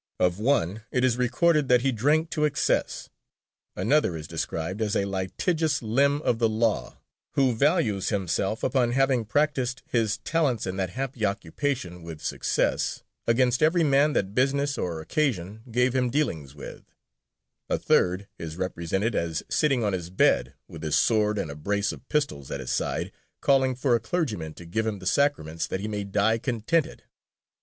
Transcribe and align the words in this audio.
Of 0.19 0.39
one 0.39 0.81
it 0.89 1.03
is 1.03 1.15
recorded 1.15 1.67
that 1.67 1.81
he 1.81 1.91
drank 1.91 2.31
to 2.31 2.43
excess; 2.43 3.07
another 3.75 4.17
is 4.17 4.27
described 4.27 4.81
as 4.81 4.95
"a 4.95 5.05
litigious 5.05 5.83
limb 5.83 6.23
of 6.23 6.39
the 6.39 6.49
law, 6.49 6.97
who 7.33 7.53
values 7.55 8.09
himself 8.09 8.63
upon 8.63 8.93
having 8.93 9.25
practised 9.25 9.83
his 9.85 10.17
talents 10.17 10.65
in 10.65 10.77
that 10.77 10.89
happy 10.89 11.23
occupation 11.23 12.01
with 12.01 12.19
success, 12.19 13.03
against 13.27 13.61
every 13.61 13.83
man 13.83 14.13
that 14.13 14.33
business 14.33 14.75
or 14.75 15.01
occasion 15.01 15.61
gave 15.69 15.93
him 15.95 16.09
dealings 16.09 16.55
with;" 16.55 16.81
a 17.69 17.77
third 17.77 18.27
is 18.39 18.57
represented 18.57 19.13
as 19.13 19.43
"sitting 19.49 19.83
on 19.83 19.93
his 19.93 20.09
bed, 20.09 20.55
with 20.67 20.81
his 20.81 20.95
sword 20.95 21.37
and 21.37 21.51
a 21.51 21.55
brace 21.55 21.91
of 21.91 22.09
pistols 22.09 22.49
at 22.49 22.59
his 22.59 22.71
side, 22.71 23.11
calling 23.39 23.75
for 23.75 23.93
a 23.93 23.99
clergyman 23.99 24.55
to 24.55 24.65
give 24.65 24.87
him 24.87 24.97
the 24.97 25.05
Sacraments 25.05 25.67
that 25.67 25.79
he 25.79 25.87
may 25.87 26.03
die 26.03 26.39
contented." 26.39 27.03